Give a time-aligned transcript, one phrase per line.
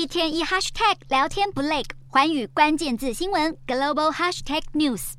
[0.00, 5.12] 一天一 hashtag 聊天不累，寰宇关键字新闻 global hashtag news。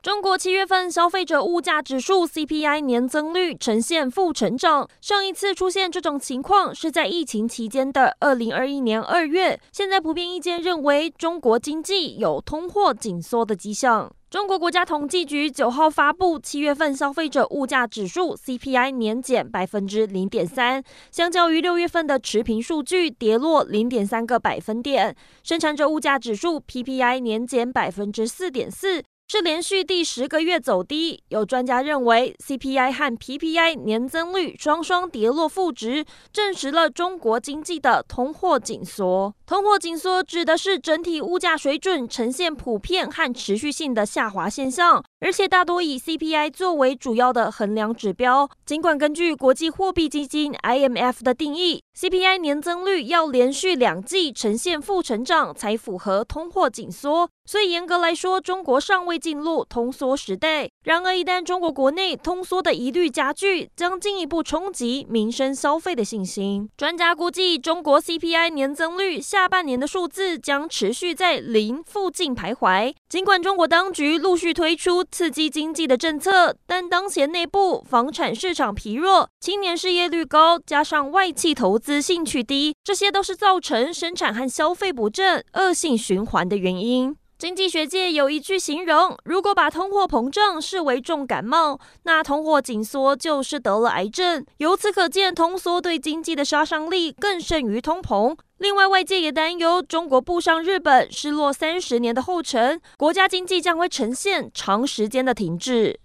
[0.00, 9.60] 中国七月份消费者物价指数 CPI 年增率呈现负成长，上一次出现这种情况是在疫情期间的二零二一年二月。
[9.70, 14.10] 现在普遍意见认为，中国经济有通货紧缩的迹象。
[14.32, 25.14] 中国国家统计局九号发布七月份消费者物价指数 CPI 年减百分之零点三，相较于六月份的持平数据，跌落零点三个百分点。
[25.42, 29.04] 生产者物价指数 PPI 年减百分之四点四。
[29.32, 39.34] 是连续第十个月走低，有专家认为 CPI 和 PPI 年增率双双跌落负值，证实了中国经济的通货紧缩。
[39.46, 45.02] 通货紧缩指的是整体物价水准呈现普遍和持续性的下滑现象。
[45.22, 48.50] 而且大多以 CPI 作为主要的衡量指标。
[48.66, 60.68] 尽管根据国际货币基金 IMF 的定义，CPI 年增率要连续两季呈现负成长才符合通货紧缩，所以严格来说，中国尚未进入通缩时代。
[60.84, 66.68] 然而，一旦中国国内通缩的疑虑加剧，将进一步冲击民生消费的信心。
[66.76, 72.92] 专家估计，中国 CPI 年增率下半年的数字将持续在零附近徘徊。
[73.08, 87.14] 尽管中国当局陆续推出刺激经济的政策，但当前内部房产市场疲弱、青年失业率高，加上外企投资兴趣低，这些都是造成生产和消费不振、恶性循环的原因。
[87.42, 94.46] 经济学界有一句形容：如果把通货膨胀视为重感冒，那通货紧缩就是得了癌症。
[94.58, 98.36] 由此可见，通缩对经济的杀伤力更甚于通膨。
[98.58, 105.98] 另外，外界也担忧中国步上日本失落三十年的后尘，国家经济将会呈现长时间的停滞。